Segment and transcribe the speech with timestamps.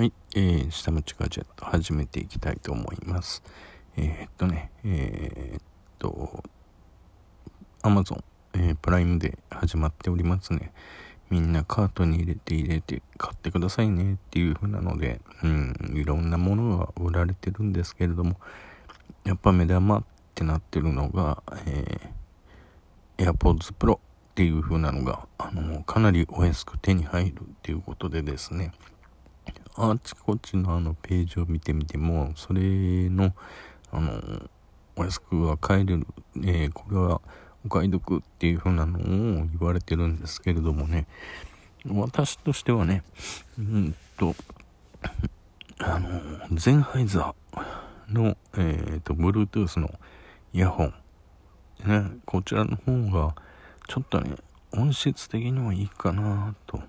[0.00, 3.42] はい、えー、下町ガジェット始めていきたいと思います。
[3.98, 5.62] えー、っとね、えー、っ
[5.98, 6.42] と、
[7.82, 8.24] Amazon、
[8.54, 10.72] えー、プライムで始まっておりますね。
[11.28, 18.40] みんなカートに入れて入れて買ってくださいねっていう風なので、うん、いろんなものが売られてるんですけれども、
[19.24, 20.04] やっぱ目玉っ
[20.34, 23.98] てなってるのが、えー、AirPods Pro っ
[24.34, 28.72] ていう風なのが、あの、かなりお安く手に入るっていうことでですね、
[29.82, 32.60] あちこちのあのページを見てみても、それ
[33.08, 33.32] の、
[33.90, 34.20] あの、
[34.94, 36.06] お安くは買える、
[36.36, 37.22] えー、これは
[37.64, 39.02] お買い得っていう風なのを
[39.46, 41.06] 言われてるんですけれどもね、
[41.88, 43.02] 私としてはね、
[43.58, 44.34] うんと、
[45.78, 46.20] あの、
[46.52, 49.90] ゼンハイザーの、えっ、ー、と、Bluetooth の
[50.52, 50.94] イヤホン、
[51.86, 53.34] ね、こちらの方が、
[53.88, 54.36] ちょっとね、
[54.72, 56.82] 音質的にはいいかなと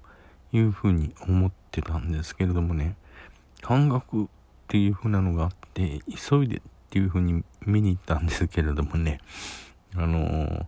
[0.52, 2.96] いうふうに思ってたんですけれどもね、
[3.62, 4.28] 半額っ
[4.68, 9.20] ていう風なのがあって、急いでっていう風に見に行ったんですけれどもね、
[9.96, 10.66] あのー、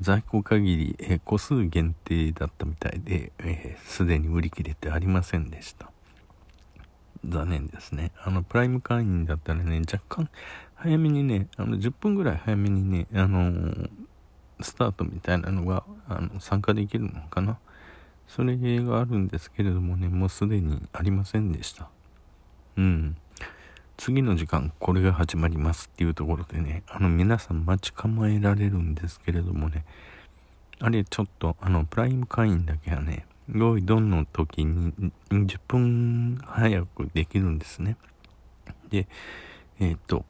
[0.00, 3.32] 在庫限り、えー、個数限定だったみたいで、
[3.84, 5.90] す、えー、で、に売り切れてありませんでした。
[7.24, 8.12] 残念ですね。
[8.24, 10.30] あの、プライム会員だったらね、若干
[10.74, 13.90] 早めにね、あの、10分ぐらい早めにね、あのー、
[14.62, 17.58] スタートみたいなのが、あの、参加できるのかな。
[18.30, 21.88] それがあるんですけれどもね、もうすでにありませんでした。
[22.76, 23.16] うん。
[23.96, 29.84] 次の時間、これが始まりますっていうところでね、あの、皆さん待ち構えられるんですけれどもね、
[30.78, 34.92] あれちょっと、あの、プライム会員だけはね、用意どんの時に
[35.30, 37.96] 10分早くできるんですね。
[38.90, 39.08] で、
[39.80, 40.24] えっ、ー、と、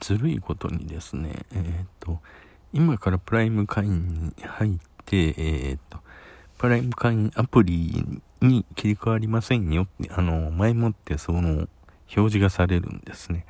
[0.00, 2.18] ずるいことにですね、えっ、ー、と、
[2.72, 5.98] 今からプライム会員に入って、えっ、ー、と、
[6.64, 8.02] プライム会員アプリ
[8.40, 11.68] に切り替わりませんよって、あの、前もってその、
[12.16, 13.44] 表示がされるんですね。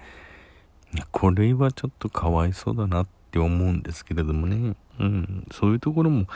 [1.12, 4.74] これはちょっとかわいそうだなって思うんですけれどもね。
[4.98, 6.26] うん、そういうところも、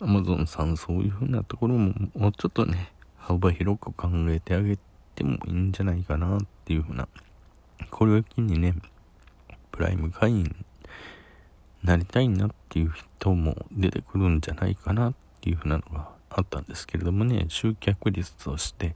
[0.00, 4.76] アマゾンさんそういうふうなところも、もうちょっとね、幅広く考えてあげ
[5.14, 7.08] てもいいんじゃないかなっていうふうな。
[7.90, 8.74] これを機にね、
[9.72, 10.66] プライム会員
[11.82, 18.94] なりたいなっていう人も出てくるんじゃないかなっていうふうなのがあったんですけれどもね、集客率として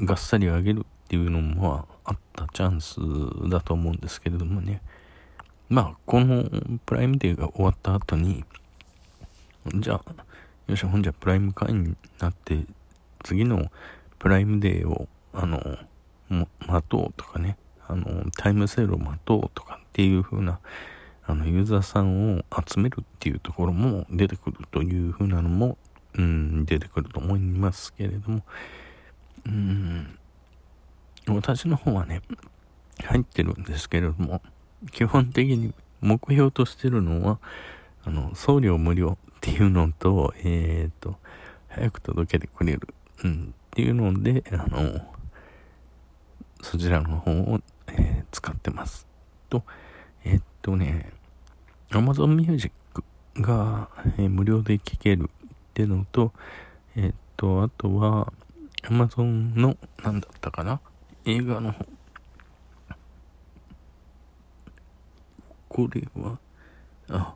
[0.00, 4.80] がっさり上げるっていうのもあったチャンスだと思うんですけれどもね。
[5.68, 6.44] まあ、この
[6.84, 8.44] プライムデーが終わった後に、
[9.76, 10.14] じゃあ、
[10.66, 12.58] よし、ほんじゃプライム会員になって、
[13.24, 13.70] 次の
[14.18, 15.78] プライムデーを、あの、
[16.66, 17.56] 待とうとかね、
[17.88, 20.60] あの、タイムセールを待とうとかっていう風な、
[21.24, 25.78] あの、ユーザーさんを集めるっていうところも出てくるという風なのも
[26.18, 28.42] うん、出てくると思いますけれども、
[29.46, 30.18] うん、
[31.28, 32.22] 私の方はね、
[33.04, 34.42] 入ってるんですけれども、
[34.90, 37.38] 基本的に目標としてるのは、
[38.04, 41.16] あの、送料無料っていうのと、えっ、ー、と、
[41.68, 42.88] 早く届けてくれる、
[43.24, 45.00] うん、っていうので、あの、
[46.60, 49.06] そちらの方を、えー、使ってます。
[49.48, 49.64] と、
[50.24, 51.12] えっ、とね、
[51.90, 52.74] Amazon Music
[53.36, 55.30] が、えー、無料で聴ける
[55.72, 56.32] っていうのと、
[56.96, 58.30] えっと、あとは、
[58.82, 60.80] Amazon の、何だったかな？
[61.24, 61.86] 映画の方。
[65.70, 66.38] これは、
[67.08, 67.34] あ、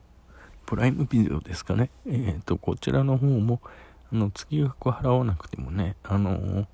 [0.66, 1.88] プライムビデオですかね？
[2.04, 3.62] えっ、と、こちらの方も、
[4.12, 6.66] あの、月額払わなくてもね、あの、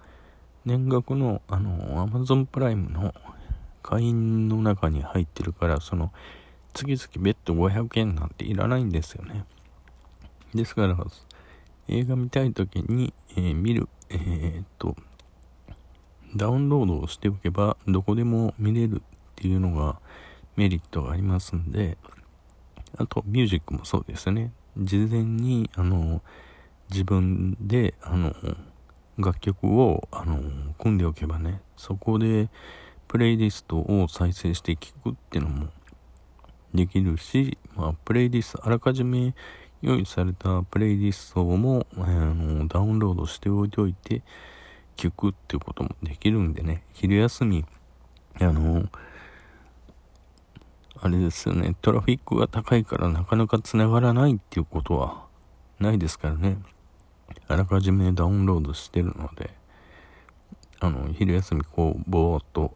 [0.65, 3.15] 年額の、あの、Amazon プライムの
[3.85, 6.13] 会員の中に入ってるから、その、
[6.75, 9.45] 月々別途500円なんていらないんですよね。
[10.53, 10.97] ですから、
[11.89, 14.97] 映画見たい時に、えー、見る、えー、っと、
[16.35, 19.03] ダウンロードをしておけばどこでも見れるっ
[19.37, 19.99] ていうのが
[20.57, 21.99] メリットがありますんで、
[22.97, 24.53] あとミュージックもそうですね。
[24.77, 26.23] 事前に、あの、
[26.91, 28.35] 自分で、あの、
[29.19, 30.41] 楽曲を、あの、
[30.79, 32.49] 組んでおけばね、そこで
[33.09, 35.69] プレイリストを再生して聴くっていうのも
[36.73, 39.35] できるし、まあ、プレイリストあらかじめ
[39.83, 44.23] 用意されたプレイリストも、あのダウンロードしておいておいて
[44.97, 47.65] 聞くっていうこともできるんでね、昼休み、
[48.41, 48.89] あの
[51.01, 55.25] あれですよね、トラフィックが高いからなかなか繋がらないっていうことは
[55.81, 56.59] ないですからね。
[57.49, 59.51] あらかじめダウンロードしてるので、
[60.79, 62.75] あの、昼休みこう、ぼーっと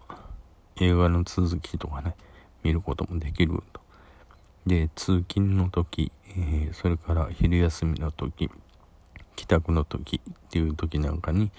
[0.81, 2.17] 映画の続きとかね、
[2.64, 3.81] 見ることもできると。
[4.66, 8.50] で、通勤の時、えー、それから昼休みの時、
[9.36, 11.50] 帰宅の時っていう時なんかに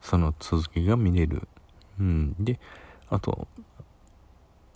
[0.00, 1.48] その続きが見れる。
[1.98, 2.58] うん、で、
[3.08, 3.46] あと、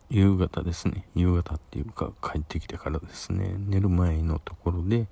[0.09, 1.07] 夕方ですね。
[1.15, 5.07] 夕方っていうか帰ってきてからですね、寝る前のところで、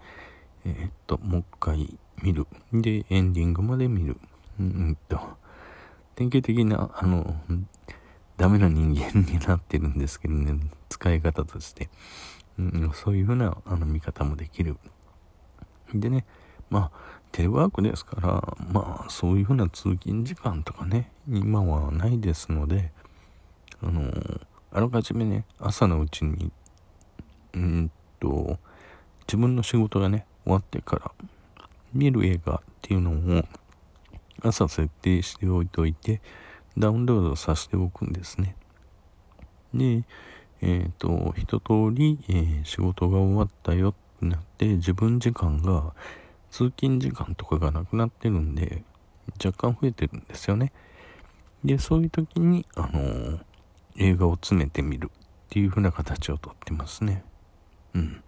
[0.65, 2.47] えー、っと、もう一回見る。
[2.73, 4.17] で、エンディングまで見る。
[4.59, 5.21] うんと、
[6.17, 7.41] 典型的な、あの、
[8.37, 10.59] ダメな人間になってるんですけどね、
[10.89, 11.89] 使い方として。
[12.59, 14.77] うん、そういうふうなあの見方もできる。
[15.95, 16.25] でね、
[16.71, 22.93] まあ、テレワークですから、まあ、そういうふうな通勤時間とかね、今はないですので、
[23.83, 24.13] あの、
[24.73, 26.51] あらかじめね、朝のうちに、
[27.55, 27.91] うん
[28.21, 28.59] と、
[29.27, 31.13] 自分の仕事がね、終わってから
[31.93, 33.45] 見る映画っていうのを
[34.43, 36.21] 朝設定しておいておいて、
[36.77, 38.57] ダウンロードさせておくんですね。
[39.75, 40.05] で、
[40.61, 45.95] えっ、ー、と、一通り、えー、仕事が終わったよってなって、自分時間が、
[46.51, 48.83] 通勤時間とかがなくなってるんで、
[49.45, 50.73] 若干増えてるんですよね。
[51.65, 53.41] で、そういう時に、あのー、
[53.97, 57.25] 映画を詰めてみるっていう風な形をとってますね。
[57.95, 58.23] うん。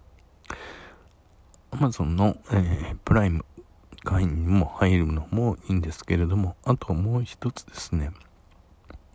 [1.71, 3.45] Amazon の、えー、プライム
[4.03, 8.11] 会員にも入るのもいいんですけれども、あともう一つですね、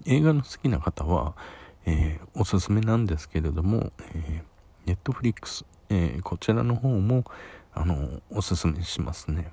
[0.06, 1.34] 映画の好きな方は、
[1.86, 7.24] えー、おすすめなんですけれども、えー、Netflix、えー、こちらの方も、
[7.72, 9.50] あの、おすすめしますね。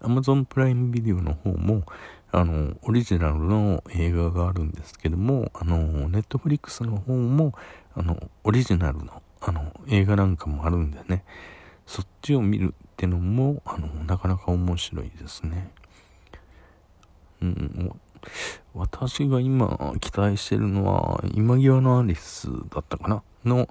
[0.00, 1.84] Amazon プライムビデオの方も、
[2.30, 7.54] あの、オリジナルの映画があるんですけども、あの、Netflix の方も、
[7.94, 11.24] あの、オリジナルの、あの、映画なんかもあるんでね、
[11.86, 15.70] そっちを見るってのも、あの、なかなか面白いですね。
[17.40, 18.00] うん、
[18.74, 23.22] 私が今期待してるのは、今際のアリスだったかな？
[23.44, 23.68] の、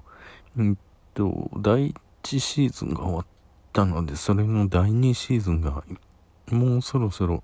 [0.56, 0.78] うん
[1.14, 3.26] と、第1シーズンが終わっ
[3.72, 5.82] たので、それの第2シーズンが、
[6.50, 7.42] もうそろそろ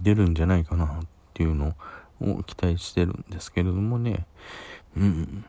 [0.00, 0.88] 出るんじゃないかなっ
[1.34, 1.74] ていうの
[2.20, 4.26] を期待してるんですけれどもね、
[4.96, 5.44] うん。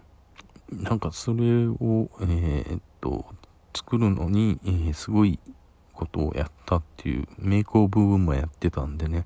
[0.71, 3.25] なんかそれを、えー、っと、
[3.75, 5.39] 作るのに、えー、すごい
[6.01, 9.25] ことをやったっていう、メイク部分もやってたんでね、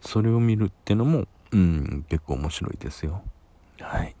[0.00, 3.22] それを見るってのも、うん、結構面白いですよ。
[3.80, 4.14] はい。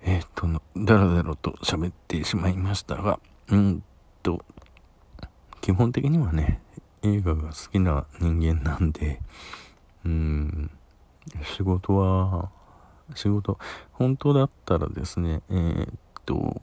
[0.00, 0.46] えー、っと、
[0.84, 3.82] だらだらと喋ってしまいましたが、うん
[4.22, 4.42] と、
[5.60, 6.60] 基本的にはね、
[7.02, 9.20] 映画が好きな人間なんで、
[10.06, 10.70] うん、
[11.54, 12.50] 仕事は、
[13.14, 13.58] 仕事、
[13.92, 16.60] 本当だったらですね、えー、っと、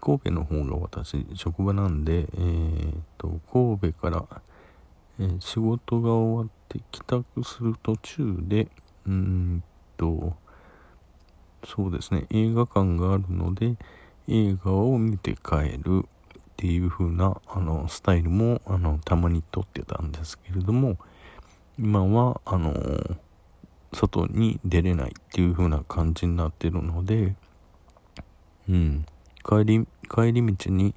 [0.00, 4.24] 神戸の方が私、職場なんで、えー、と、神戸から、
[5.20, 8.68] えー、仕事が終わって帰宅する途中で、
[9.06, 9.64] うん
[9.96, 10.36] と、
[11.64, 13.76] そうですね、映画館があるので、
[14.28, 20.96] 映画を見て帰るっていう風な、あの、スタイルも、あの、たまに撮ってたんですけれども、
[21.78, 22.74] 今は、あの、
[23.92, 27.34] 外に出れないっていう風な感じになってるので、
[28.68, 29.06] うん。
[29.44, 30.94] 帰り、帰り道に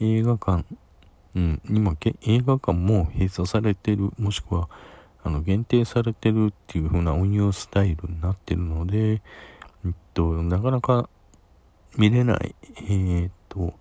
[0.00, 0.64] 映画館、
[1.34, 4.68] うん、今、映画館も閉鎖されてる、もしくは、
[5.24, 9.22] あの、限定されてるっていう風な運用スタイルになってるので、
[9.84, 11.08] えっと、なかなか
[11.96, 13.74] 見れない、えー、っと、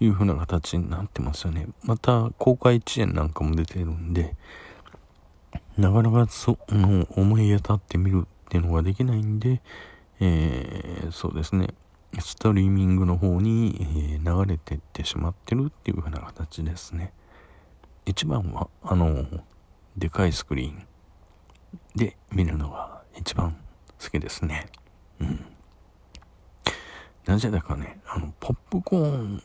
[0.00, 1.68] いう風な形になってますよね。
[1.84, 4.36] また、公開遅延なんかも出てるんで、
[5.76, 9.60] なかなかその思い当たってみるっていうのができないんで、
[10.20, 11.68] えー、そうですね。
[12.20, 17.12] ストリーミングの方に、え流れてってしまってるっていう風な形ですね。
[18.04, 19.24] 一番は、あの、
[19.96, 20.86] でかいスクリーン
[21.96, 23.56] で見るのが一番
[24.02, 24.66] 好きですね。
[25.20, 25.44] うん。
[27.26, 29.42] なぜだかね、あの、ポップコーン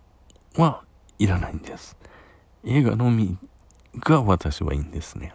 [0.58, 0.84] は
[1.20, 1.96] いらないんです。
[2.66, 3.38] 映画のみ
[4.00, 5.34] が私はいいんですね。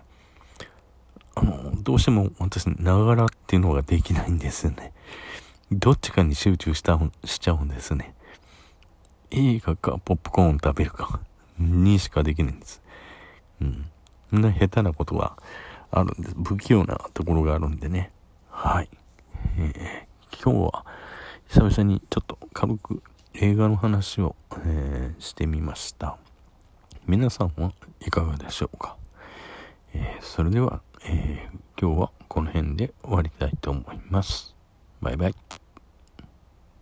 [1.34, 4.92] あの、どうしても私、ながらっていうのができないんですよね。
[5.74, 8.14] どっちかに集中したしちゃうんですね。
[9.30, 11.20] 映画かポップコーン食べるか
[11.58, 12.82] にしかできないんです。
[13.60, 13.86] うん。
[14.32, 15.36] な下手なことが
[15.90, 16.34] あるんです。
[16.44, 18.10] 不器用なところがあるんでね。
[18.50, 18.88] はい。
[19.58, 20.84] えー、今日は
[21.48, 23.02] 久々にちょっと軽く
[23.34, 24.36] 映画の話を、
[24.66, 26.18] えー、してみました。
[27.06, 28.96] 皆さんはいかがでしょうか、
[29.94, 31.48] えー、それでは、え
[31.80, 34.54] 今日はこの辺で終わりたいと思います。
[35.00, 35.61] バイバイ。